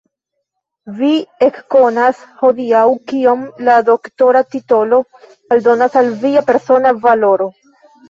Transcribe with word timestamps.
Vi 1.01 1.09
ekkonas 1.47 2.23
hodiaŭ, 2.41 2.81
kiom 3.13 3.45
la 3.69 3.77
doktora 3.93 4.45
titolo 4.57 5.03
aldonas 5.55 6.03
al 6.05 6.15
via 6.27 6.49
persona 6.53 6.99
valoro! 7.09 7.53